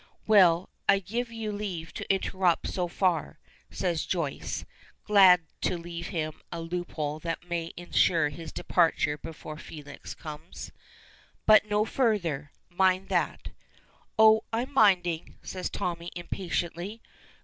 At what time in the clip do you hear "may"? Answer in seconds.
7.47-7.71